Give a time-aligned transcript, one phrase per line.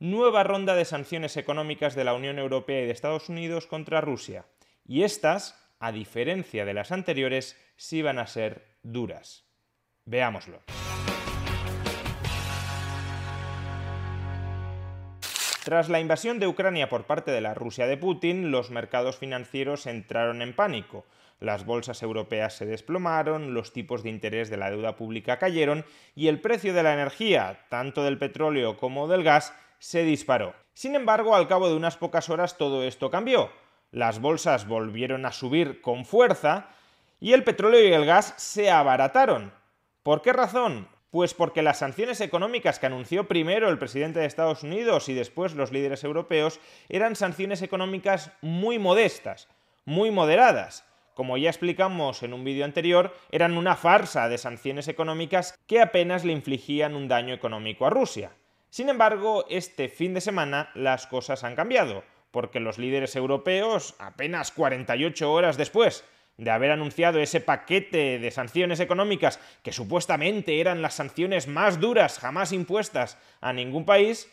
[0.00, 4.46] Nueva ronda de sanciones económicas de la Unión Europea y de Estados Unidos contra Rusia.
[4.86, 9.44] Y estas, a diferencia de las anteriores, sí van a ser duras.
[10.06, 10.62] Veámoslo.
[15.64, 19.86] Tras la invasión de Ucrania por parte de la Rusia de Putin, los mercados financieros
[19.86, 21.04] entraron en pánico.
[21.38, 25.84] Las bolsas europeas se desplomaron, los tipos de interés de la deuda pública cayeron
[26.14, 30.54] y el precio de la energía, tanto del petróleo como del gas, se disparó.
[30.74, 33.50] Sin embargo, al cabo de unas pocas horas todo esto cambió.
[33.90, 36.68] Las bolsas volvieron a subir con fuerza
[37.18, 39.52] y el petróleo y el gas se abarataron.
[40.04, 40.86] ¿Por qué razón?
[41.10, 45.54] Pues porque las sanciones económicas que anunció primero el presidente de Estados Unidos y después
[45.54, 49.48] los líderes europeos eran sanciones económicas muy modestas,
[49.84, 50.84] muy moderadas.
[51.14, 56.24] Como ya explicamos en un vídeo anterior, eran una farsa de sanciones económicas que apenas
[56.24, 58.30] le infligían un daño económico a Rusia.
[58.70, 64.52] Sin embargo, este fin de semana las cosas han cambiado, porque los líderes europeos, apenas
[64.52, 66.04] 48 horas después
[66.36, 72.18] de haber anunciado ese paquete de sanciones económicas que supuestamente eran las sanciones más duras
[72.18, 74.30] jamás impuestas a ningún país,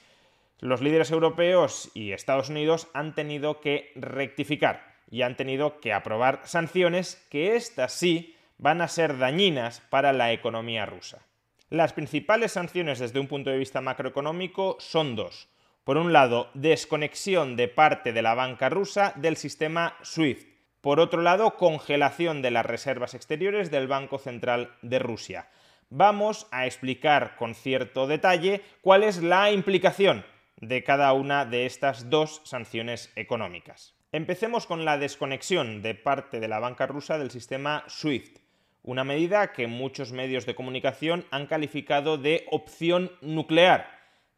[0.59, 6.41] los líderes europeos y Estados Unidos han tenido que rectificar y han tenido que aprobar
[6.45, 11.26] sanciones que éstas sí van a ser dañinas para la economía rusa.
[11.69, 15.49] Las principales sanciones desde un punto de vista macroeconómico son dos.
[15.83, 20.47] Por un lado, desconexión de parte de la banca rusa del sistema SWIFT.
[20.79, 25.49] Por otro lado, congelación de las reservas exteriores del Banco Central de Rusia.
[25.89, 30.25] Vamos a explicar con cierto detalle cuál es la implicación
[30.61, 33.93] de cada una de estas dos sanciones económicas.
[34.13, 38.46] Empecemos con la desconexión de parte de la banca rusa del sistema SWIFT
[38.87, 43.85] una medida que muchos medios de comunicación han calificado de opción nuclear,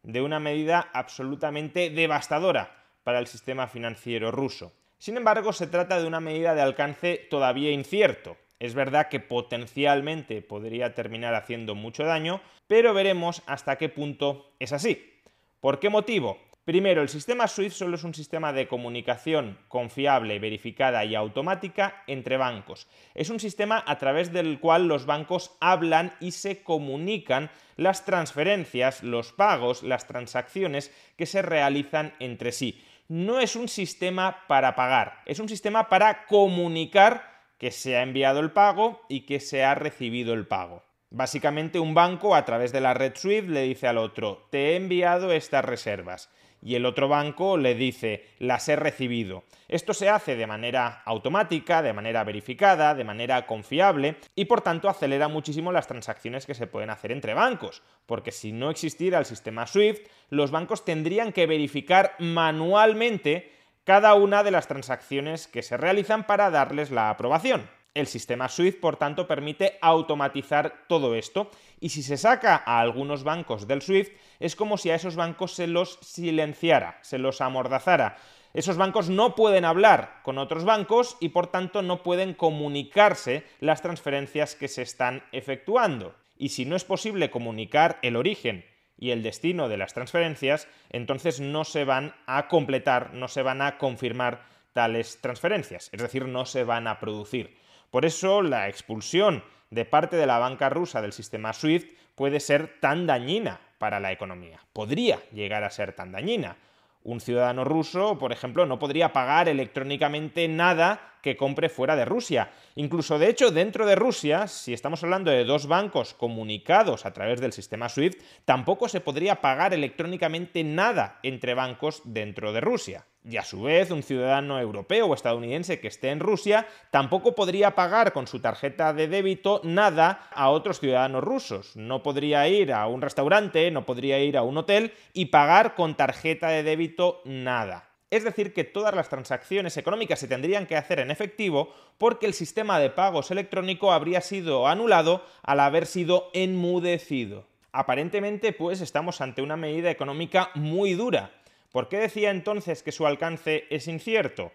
[0.02, 4.72] de una medida absolutamente devastadora para el sistema financiero ruso.
[4.98, 8.36] Sin embargo, se trata de una medida de alcance todavía incierto.
[8.58, 14.72] Es verdad que potencialmente podría terminar haciendo mucho daño, pero veremos hasta qué punto es
[14.72, 15.14] así.
[15.60, 16.38] ¿Por qué motivo?
[16.64, 22.36] Primero, el sistema SWIFT solo es un sistema de comunicación confiable, verificada y automática entre
[22.36, 22.86] bancos.
[23.14, 29.02] Es un sistema a través del cual los bancos hablan y se comunican las transferencias,
[29.02, 32.84] los pagos, las transacciones que se realizan entre sí.
[33.08, 37.24] No es un sistema para pagar, es un sistema para comunicar
[37.56, 40.84] que se ha enviado el pago y que se ha recibido el pago.
[41.08, 44.76] Básicamente un banco a través de la red SWIFT le dice al otro, te he
[44.76, 46.30] enviado estas reservas
[46.62, 49.44] y el otro banco le dice las he recibido.
[49.68, 54.88] Esto se hace de manera automática, de manera verificada, de manera confiable y por tanto
[54.88, 59.26] acelera muchísimo las transacciones que se pueden hacer entre bancos, porque si no existiera el
[59.26, 63.52] sistema SWIFT, los bancos tendrían que verificar manualmente
[63.84, 67.68] cada una de las transacciones que se realizan para darles la aprobación.
[67.92, 71.50] El sistema SWIFT, por tanto, permite automatizar todo esto
[71.80, 75.54] y si se saca a algunos bancos del SWIFT es como si a esos bancos
[75.54, 78.16] se los silenciara, se los amordazara.
[78.54, 83.82] Esos bancos no pueden hablar con otros bancos y por tanto no pueden comunicarse las
[83.82, 86.14] transferencias que se están efectuando.
[86.36, 88.64] Y si no es posible comunicar el origen
[88.96, 93.62] y el destino de las transferencias, entonces no se van a completar, no se van
[93.62, 97.58] a confirmar tales transferencias, es decir, no se van a producir.
[97.90, 102.78] Por eso la expulsión de parte de la banca rusa del sistema SWIFT puede ser
[102.80, 104.60] tan dañina para la economía.
[104.72, 106.56] Podría llegar a ser tan dañina.
[107.02, 112.50] Un ciudadano ruso, por ejemplo, no podría pagar electrónicamente nada que compre fuera de Rusia.
[112.74, 117.40] Incluso, de hecho, dentro de Rusia, si estamos hablando de dos bancos comunicados a través
[117.40, 123.06] del sistema SWIFT, tampoco se podría pagar electrónicamente nada entre bancos dentro de Rusia.
[123.22, 127.74] Y a su vez, un ciudadano europeo o estadounidense que esté en Rusia tampoco podría
[127.74, 131.76] pagar con su tarjeta de débito nada a otros ciudadanos rusos.
[131.76, 135.96] No podría ir a un restaurante, no podría ir a un hotel y pagar con
[135.96, 137.90] tarjeta de débito nada.
[138.08, 142.34] Es decir, que todas las transacciones económicas se tendrían que hacer en efectivo porque el
[142.34, 147.46] sistema de pagos electrónico habría sido anulado al haber sido enmudecido.
[147.70, 151.30] Aparentemente, pues estamos ante una medida económica muy dura.
[151.72, 154.52] ¿Por qué decía entonces que su alcance es incierto?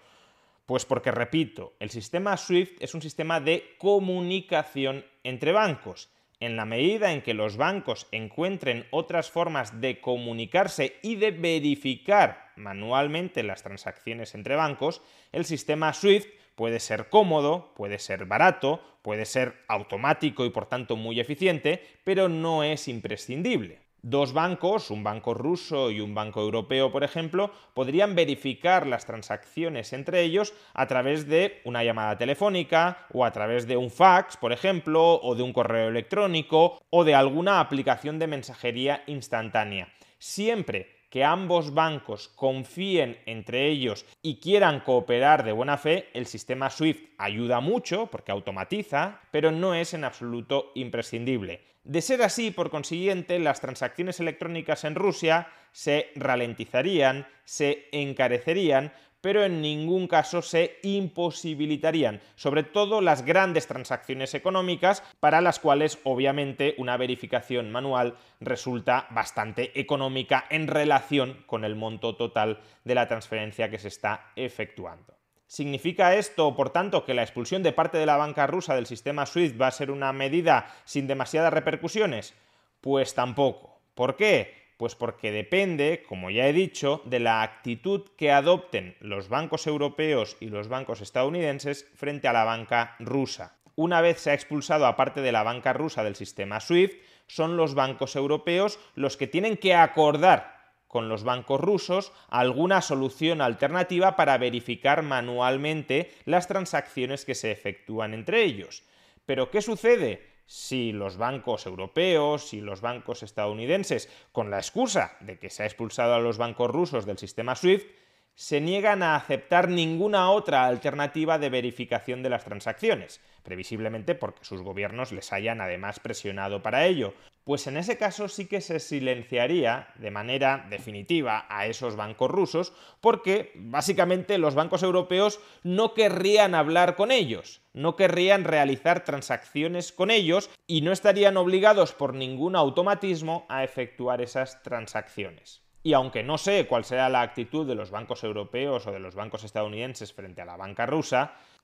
[0.65, 6.09] Pues porque, repito, el sistema SWIFT es un sistema de comunicación entre bancos
[6.39, 12.51] en la medida en que los bancos encuentren otras formas de comunicarse y de verificar
[12.55, 15.01] manualmente las transacciones entre bancos,
[15.31, 20.95] el sistema SWIFT puede ser cómodo, puede ser barato, puede ser automático y por tanto
[20.95, 23.84] muy eficiente, pero no es imprescindible.
[24.07, 29.93] Dos bancos, un banco ruso y un banco europeo, por ejemplo, podrían verificar las transacciones
[29.93, 34.53] entre ellos a través de una llamada telefónica o a través de un fax, por
[34.53, 39.91] ejemplo, o de un correo electrónico o de alguna aplicación de mensajería instantánea.
[40.19, 46.69] Siempre que ambos bancos confíen entre ellos y quieran cooperar de buena fe, el sistema
[46.69, 51.61] SWIFT ayuda mucho porque automatiza, pero no es en absoluto imprescindible.
[51.85, 58.91] De ser así, por consiguiente, las transacciones electrónicas en Rusia se ralentizarían, se encarecerían,
[59.25, 65.97] pero en ningún caso se imposibilitarían, sobre todo las grandes transacciones económicas, para las cuales
[66.03, 73.07] obviamente una verificación manual resulta bastante económica en relación con el monto total de la
[73.07, 75.17] transferencia que se está efectuando.
[75.47, 79.25] ¿Significa esto, por tanto, que la expulsión de parte de la banca rusa del sistema
[79.25, 82.35] SWIFT va a ser una medida sin demasiadas repercusiones?
[82.79, 83.81] Pues tampoco.
[83.95, 84.64] ¿Por qué?
[84.77, 90.35] Pues porque depende, como ya he dicho, de la actitud que adopten los bancos europeos
[90.39, 93.57] y los bancos estadounidenses frente a la banca rusa.
[93.75, 97.57] Una vez se ha expulsado a parte de la banca rusa del sistema SWIFT, son
[97.57, 100.55] los bancos europeos los que tienen que acordar
[100.87, 108.13] con los bancos rusos alguna solución alternativa para verificar manualmente las transacciones que se efectúan
[108.13, 108.83] entre ellos.
[109.25, 110.34] Pero ¿qué sucede?
[110.45, 115.65] Si los bancos europeos y los bancos estadounidenses, con la excusa de que se ha
[115.65, 117.87] expulsado a los bancos rusos del sistema SWIFT,
[118.35, 124.61] se niegan a aceptar ninguna otra alternativa de verificación de las transacciones, previsiblemente porque sus
[124.61, 127.13] gobiernos les hayan además presionado para ello.
[127.45, 132.73] Pues en ese caso sí que se silenciaría de manera definitiva a esos bancos rusos
[133.01, 140.09] porque básicamente los bancos europeos no querrían hablar con ellos, no querrían realizar transacciones con
[140.09, 145.64] ellos y no estarían obligados por ningún automatismo a efectuar esas transacciones.
[145.85, 149.13] Y aunque no sé cuál será la actitud de los bancos europeos o de los
[149.13, 151.35] bancos estadounidenses frente a la banca rusa,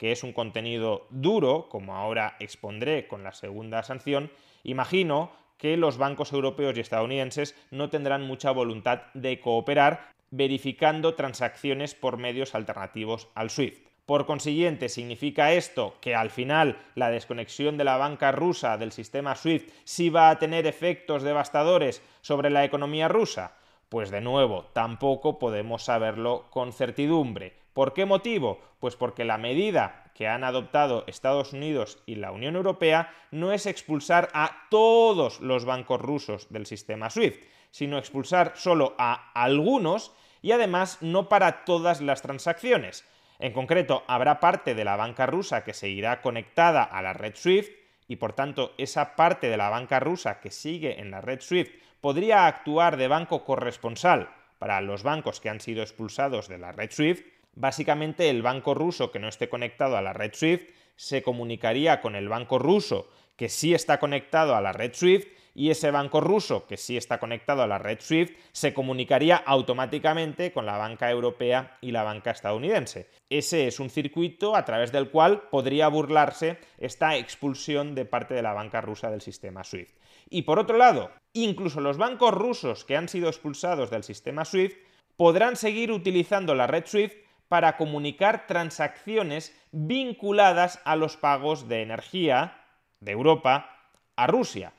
[0.00, 4.30] que es un contenido duro, como ahora expondré con la segunda sanción,
[4.64, 11.94] imagino que los bancos europeos y estadounidenses no tendrán mucha voluntad de cooperar verificando transacciones
[11.94, 13.86] por medios alternativos al SWIFT.
[14.06, 19.36] Por consiguiente, ¿significa esto que al final la desconexión de la banca rusa del sistema
[19.36, 23.52] SWIFT sí va a tener efectos devastadores sobre la economía rusa?
[23.90, 27.59] Pues de nuevo, tampoco podemos saberlo con certidumbre.
[27.72, 28.60] ¿Por qué motivo?
[28.80, 33.66] Pues porque la medida que han adoptado Estados Unidos y la Unión Europea no es
[33.66, 40.12] expulsar a todos los bancos rusos del sistema SWIFT, sino expulsar solo a algunos
[40.42, 43.06] y además no para todas las transacciones.
[43.38, 47.70] En concreto, habrá parte de la banca rusa que seguirá conectada a la red SWIFT
[48.08, 51.72] y por tanto esa parte de la banca rusa que sigue en la red SWIFT
[52.00, 56.90] podría actuar de banco corresponsal para los bancos que han sido expulsados de la red
[56.90, 57.24] SWIFT
[57.54, 62.14] básicamente el banco ruso que no esté conectado a la red SWIFT se comunicaría con
[62.14, 66.66] el banco ruso que sí está conectado a la red SWIFT y ese banco ruso
[66.66, 71.78] que sí está conectado a la red SWIFT se comunicaría automáticamente con la banca europea
[71.80, 73.08] y la banca estadounidense.
[73.28, 78.42] Ese es un circuito a través del cual podría burlarse esta expulsión de parte de
[78.42, 79.96] la banca rusa del sistema SWIFT.
[80.28, 84.76] Y por otro lado, incluso los bancos rusos que han sido expulsados del sistema SWIFT
[85.16, 92.62] podrán seguir utilizando la red SWIFT para comunicar transacciones vinculadas a los pagos de energía
[93.00, 93.76] de Europa
[94.14, 94.72] a Rusia.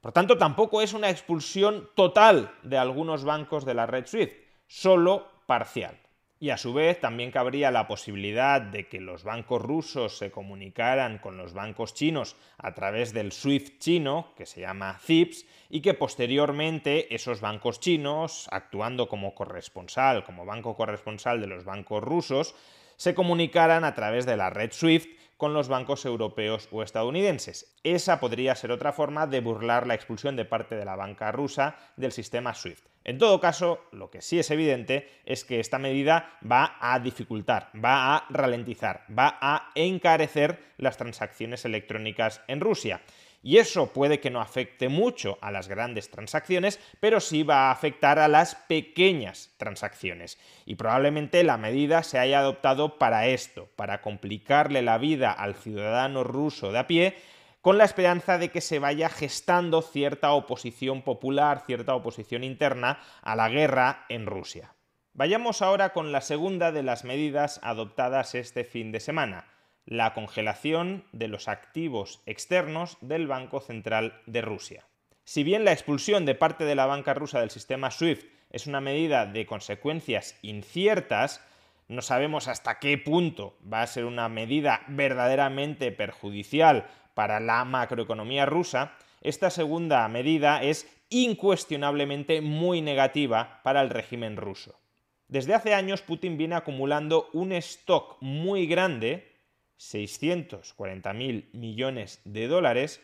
[0.00, 4.32] Por tanto, tampoco es una expulsión total de algunos bancos de la red SWIFT,
[4.66, 5.96] solo parcial.
[6.40, 11.18] Y a su vez también cabría la posibilidad de que los bancos rusos se comunicaran
[11.18, 15.94] con los bancos chinos a través del SWIFT chino, que se llama CIPS, y que
[15.94, 22.54] posteriormente esos bancos chinos, actuando como corresponsal, como banco corresponsal de los bancos rusos,
[22.96, 27.74] se comunicaran a través de la red SWIFT con los bancos europeos o estadounidenses.
[27.84, 31.76] Esa podría ser otra forma de burlar la expulsión de parte de la banca rusa
[31.96, 32.84] del sistema SWIFT.
[33.04, 37.70] En todo caso, lo que sí es evidente es que esta medida va a dificultar,
[37.74, 43.00] va a ralentizar, va a encarecer las transacciones electrónicas en Rusia.
[43.42, 47.70] Y eso puede que no afecte mucho a las grandes transacciones, pero sí va a
[47.70, 50.38] afectar a las pequeñas transacciones.
[50.66, 56.24] Y probablemente la medida se haya adoptado para esto, para complicarle la vida al ciudadano
[56.24, 57.16] ruso de a pie,
[57.60, 63.36] con la esperanza de que se vaya gestando cierta oposición popular, cierta oposición interna a
[63.36, 64.74] la guerra en Rusia.
[65.12, 69.57] Vayamos ahora con la segunda de las medidas adoptadas este fin de semana
[69.88, 74.84] la congelación de los activos externos del Banco Central de Rusia.
[75.24, 78.82] Si bien la expulsión de parte de la banca rusa del sistema SWIFT es una
[78.82, 81.42] medida de consecuencias inciertas,
[81.88, 88.44] no sabemos hasta qué punto va a ser una medida verdaderamente perjudicial para la macroeconomía
[88.44, 88.92] rusa,
[89.22, 94.78] esta segunda medida es incuestionablemente muy negativa para el régimen ruso.
[95.28, 99.37] Desde hace años Putin viene acumulando un stock muy grande
[99.78, 103.00] 640.000 millones de dólares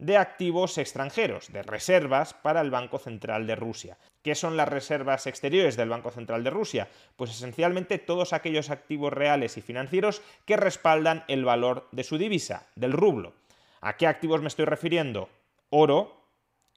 [0.00, 3.98] de activos extranjeros, de reservas para el Banco Central de Rusia.
[4.22, 6.88] ¿Qué son las reservas exteriores del Banco Central de Rusia?
[7.16, 12.66] Pues esencialmente todos aquellos activos reales y financieros que respaldan el valor de su divisa,
[12.76, 13.34] del rublo.
[13.82, 15.28] ¿A qué activos me estoy refiriendo?
[15.68, 16.24] Oro,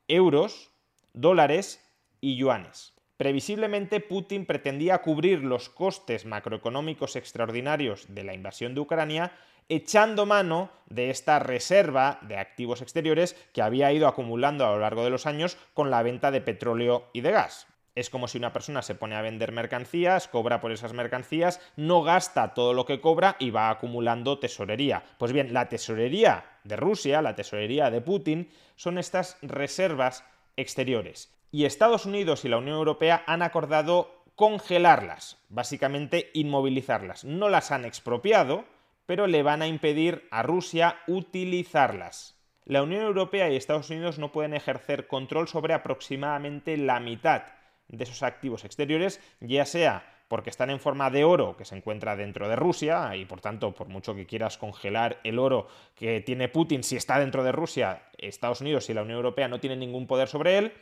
[0.07, 0.69] euros,
[1.13, 1.81] dólares
[2.19, 2.92] y yuanes.
[3.23, 9.31] Previsiblemente Putin pretendía cubrir los costes macroeconómicos extraordinarios de la invasión de Ucrania
[9.69, 15.05] echando mano de esta reserva de activos exteriores que había ido acumulando a lo largo
[15.05, 17.67] de los años con la venta de petróleo y de gas.
[17.95, 22.03] Es como si una persona se pone a vender mercancías, cobra por esas mercancías, no
[22.03, 25.01] gasta todo lo que cobra y va acumulando tesorería.
[25.17, 30.25] Pues bien, la tesorería de Rusia, la tesorería de Putin, son estas reservas
[30.57, 37.25] exteriores y Estados Unidos y la Unión Europea han acordado congelarlas, básicamente inmovilizarlas.
[37.25, 38.65] No las han expropiado,
[39.05, 42.35] pero le van a impedir a Rusia utilizarlas.
[42.65, 47.43] La Unión Europea y Estados Unidos no pueden ejercer control sobre aproximadamente la mitad
[47.87, 52.15] de esos activos exteriores, ya sea porque están en forma de oro que se encuentra
[52.15, 56.47] dentro de Rusia y por tanto, por mucho que quieras congelar el oro que tiene
[56.47, 60.07] Putin, si está dentro de Rusia, Estados Unidos y la Unión Europea no tienen ningún
[60.07, 60.73] poder sobre él,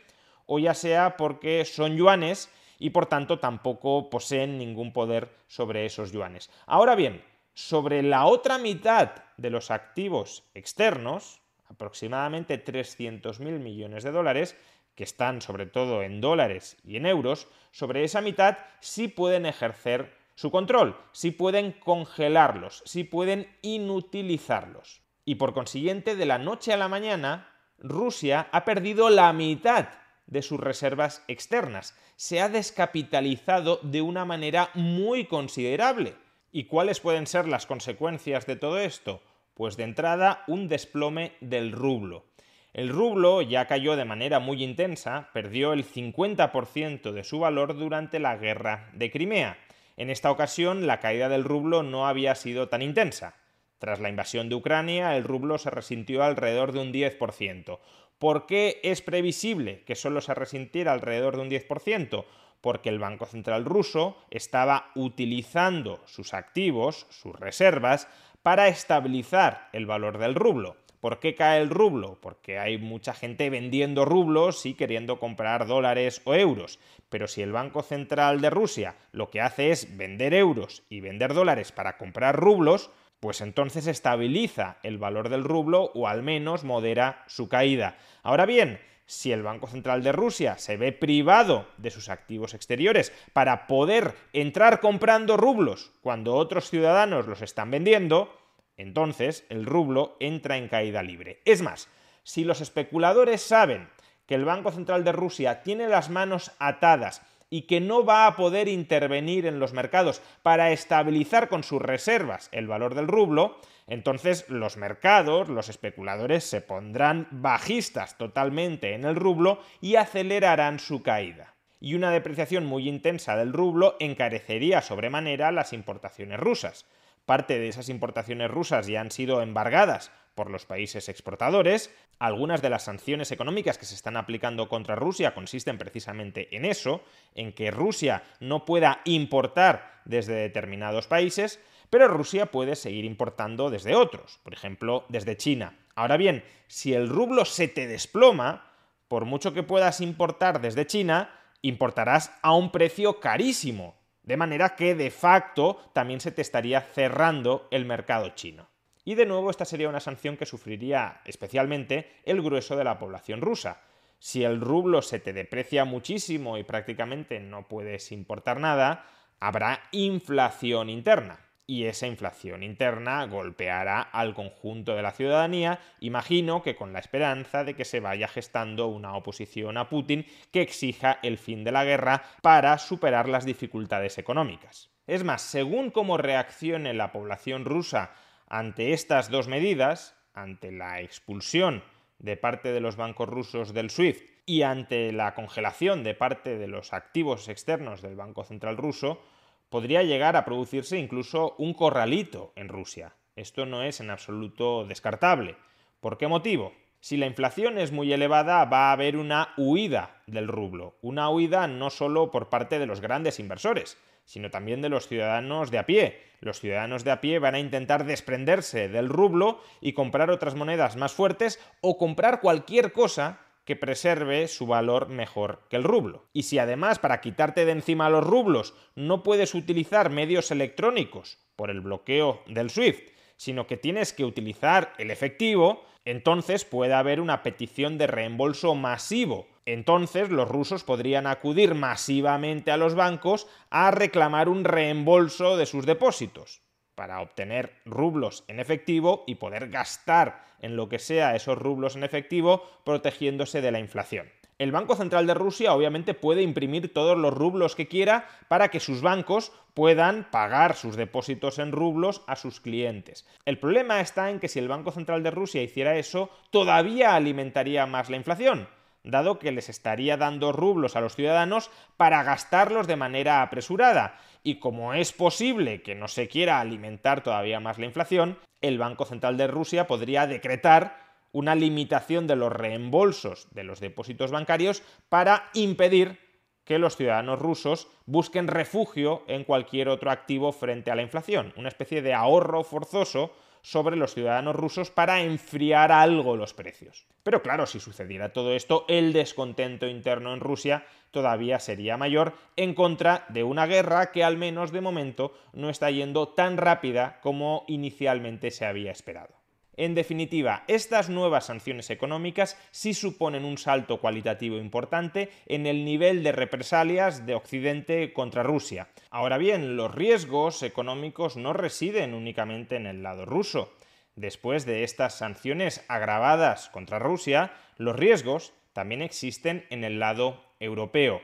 [0.46, 6.10] o ya sea porque son yuanes y por tanto tampoco poseen ningún poder sobre esos
[6.10, 6.50] yuanes.
[6.66, 14.56] Ahora bien, sobre la otra mitad de los activos externos, aproximadamente 300.000 millones de dólares,
[14.94, 20.14] que están sobre todo en dólares y en euros, sobre esa mitad sí pueden ejercer
[20.34, 25.02] su control, sí pueden congelarlos, sí pueden inutilizarlos.
[25.24, 29.88] Y por consiguiente, de la noche a la mañana, Rusia ha perdido la mitad
[30.32, 31.94] de sus reservas externas.
[32.16, 36.14] Se ha descapitalizado de una manera muy considerable.
[36.50, 39.22] ¿Y cuáles pueden ser las consecuencias de todo esto?
[39.54, 42.24] Pues de entrada, un desplome del rublo.
[42.72, 48.18] El rublo ya cayó de manera muy intensa, perdió el 50% de su valor durante
[48.18, 49.58] la guerra de Crimea.
[49.98, 53.36] En esta ocasión la caída del rublo no había sido tan intensa.
[53.78, 57.78] Tras la invasión de Ucrania, el rublo se resintió alrededor de un 10%.
[58.22, 62.24] ¿Por qué es previsible que solo se resintiera alrededor de un 10%?
[62.60, 68.06] Porque el Banco Central ruso estaba utilizando sus activos, sus reservas,
[68.44, 70.76] para estabilizar el valor del rublo.
[71.00, 72.20] ¿Por qué cae el rublo?
[72.20, 76.78] Porque hay mucha gente vendiendo rublos y queriendo comprar dólares o euros.
[77.08, 81.34] Pero si el Banco Central de Rusia lo que hace es vender euros y vender
[81.34, 87.22] dólares para comprar rublos, pues entonces estabiliza el valor del rublo o al menos modera
[87.28, 87.96] su caída.
[88.24, 93.12] Ahora bien, si el Banco Central de Rusia se ve privado de sus activos exteriores
[93.32, 98.36] para poder entrar comprando rublos cuando otros ciudadanos los están vendiendo,
[98.76, 101.42] entonces el rublo entra en caída libre.
[101.44, 101.88] Es más,
[102.24, 103.88] si los especuladores saben
[104.26, 107.22] que el Banco Central de Rusia tiene las manos atadas
[107.52, 112.48] y que no va a poder intervenir en los mercados para estabilizar con sus reservas
[112.50, 119.16] el valor del rublo, entonces los mercados, los especuladores se pondrán bajistas totalmente en el
[119.16, 121.54] rublo y acelerarán su caída.
[121.78, 126.86] Y una depreciación muy intensa del rublo encarecería sobremanera las importaciones rusas.
[127.26, 131.94] Parte de esas importaciones rusas ya han sido embargadas por los países exportadores.
[132.18, 137.02] Algunas de las sanciones económicas que se están aplicando contra Rusia consisten precisamente en eso,
[137.34, 143.94] en que Rusia no pueda importar desde determinados países, pero Rusia puede seguir importando desde
[143.94, 145.76] otros, por ejemplo, desde China.
[145.94, 148.72] Ahora bien, si el rublo se te desploma,
[149.08, 154.94] por mucho que puedas importar desde China, importarás a un precio carísimo, de manera que
[154.94, 158.71] de facto también se te estaría cerrando el mercado chino.
[159.04, 163.40] Y de nuevo esta sería una sanción que sufriría especialmente el grueso de la población
[163.40, 163.82] rusa.
[164.18, 169.04] Si el rublo se te deprecia muchísimo y prácticamente no puedes importar nada,
[169.40, 176.76] habrá inflación interna y esa inflación interna golpeará al conjunto de la ciudadanía, imagino que
[176.76, 181.38] con la esperanza de que se vaya gestando una oposición a Putin que exija el
[181.38, 184.90] fin de la guerra para superar las dificultades económicas.
[185.06, 188.12] Es más, según cómo reaccione la población rusa
[188.52, 191.82] ante estas dos medidas, ante la expulsión
[192.18, 196.68] de parte de los bancos rusos del SWIFT y ante la congelación de parte de
[196.68, 199.22] los activos externos del Banco Central ruso,
[199.70, 203.16] podría llegar a producirse incluso un corralito en Rusia.
[203.36, 205.56] Esto no es en absoluto descartable.
[206.00, 206.74] ¿Por qué motivo?
[207.02, 210.98] Si la inflación es muy elevada, va a haber una huida del rublo.
[211.02, 215.72] Una huida no solo por parte de los grandes inversores, sino también de los ciudadanos
[215.72, 216.20] de a pie.
[216.38, 220.94] Los ciudadanos de a pie van a intentar desprenderse del rublo y comprar otras monedas
[220.94, 226.28] más fuertes o comprar cualquier cosa que preserve su valor mejor que el rublo.
[226.32, 231.68] Y si además para quitarte de encima los rublos no puedes utilizar medios electrónicos por
[231.68, 237.42] el bloqueo del SWIFT, sino que tienes que utilizar el efectivo, entonces puede haber una
[237.42, 239.46] petición de reembolso masivo.
[239.64, 245.86] Entonces los rusos podrían acudir masivamente a los bancos a reclamar un reembolso de sus
[245.86, 246.62] depósitos
[246.96, 252.04] para obtener rublos en efectivo y poder gastar en lo que sea esos rublos en
[252.04, 254.30] efectivo protegiéndose de la inflación.
[254.62, 258.78] El Banco Central de Rusia obviamente puede imprimir todos los rublos que quiera para que
[258.78, 263.26] sus bancos puedan pagar sus depósitos en rublos a sus clientes.
[263.44, 267.86] El problema está en que si el Banco Central de Rusia hiciera eso, todavía alimentaría
[267.86, 268.68] más la inflación
[269.04, 274.20] dado que les estaría dando rublos a los ciudadanos para gastarlos de manera apresurada.
[274.44, 279.04] Y como es posible que no se quiera alimentar todavía más la inflación, el Banco
[279.04, 281.01] Central de Rusia podría decretar
[281.32, 286.18] una limitación de los reembolsos de los depósitos bancarios para impedir
[286.64, 291.68] que los ciudadanos rusos busquen refugio en cualquier otro activo frente a la inflación, una
[291.68, 297.06] especie de ahorro forzoso sobre los ciudadanos rusos para enfriar algo los precios.
[297.22, 302.74] Pero claro, si sucediera todo esto, el descontento interno en Rusia todavía sería mayor en
[302.74, 307.64] contra de una guerra que al menos de momento no está yendo tan rápida como
[307.68, 309.41] inicialmente se había esperado.
[309.76, 316.22] En definitiva, estas nuevas sanciones económicas sí suponen un salto cualitativo importante en el nivel
[316.22, 318.88] de represalias de Occidente contra Rusia.
[319.10, 323.72] Ahora bien, los riesgos económicos no residen únicamente en el lado ruso.
[324.14, 331.22] Después de estas sanciones agravadas contra Rusia, los riesgos también existen en el lado europeo.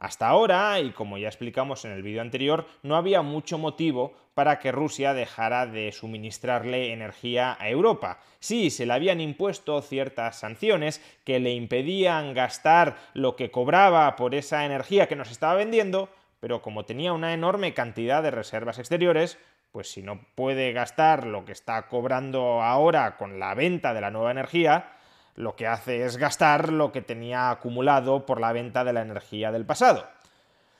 [0.00, 4.58] Hasta ahora, y como ya explicamos en el vídeo anterior, no había mucho motivo para
[4.58, 8.18] que Rusia dejara de suministrarle energía a Europa.
[8.38, 14.34] Sí, se le habían impuesto ciertas sanciones que le impedían gastar lo que cobraba por
[14.34, 16.08] esa energía que nos estaba vendiendo,
[16.40, 19.38] pero como tenía una enorme cantidad de reservas exteriores,
[19.70, 24.10] pues si no puede gastar lo que está cobrando ahora con la venta de la
[24.10, 24.92] nueva energía,
[25.34, 29.52] lo que hace es gastar lo que tenía acumulado por la venta de la energía
[29.52, 30.08] del pasado.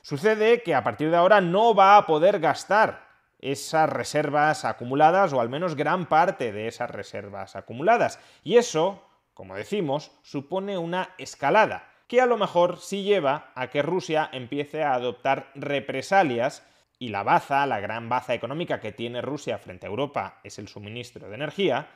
[0.03, 3.09] Sucede que a partir de ahora no va a poder gastar
[3.39, 8.19] esas reservas acumuladas o al menos gran parte de esas reservas acumuladas.
[8.45, 9.03] Y eso,
[9.35, 14.83] como decimos, supone una escalada que a lo mejor sí lleva a que Rusia empiece
[14.83, 16.67] a adoptar represalias
[16.99, 20.67] y la baza, la gran baza económica que tiene Rusia frente a Europa es el
[20.67, 21.89] suministro de energía,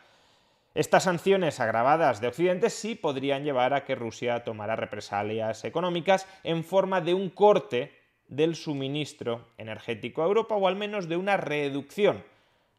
[0.74, 6.64] estas sanciones agravadas de Occidente sí podrían llevar a que Rusia tomara represalias económicas en
[6.64, 7.92] forma de un corte
[8.26, 12.24] del suministro energético a Europa o al menos de una reducción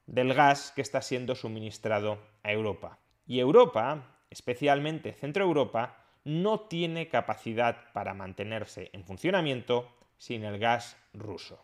[0.08, 3.00] del gas que está siendo suministrado a Europa.
[3.26, 10.98] Y Europa, especialmente Centro Europa, no tiene capacidad para mantenerse en funcionamiento sin el gas
[11.14, 11.64] ruso.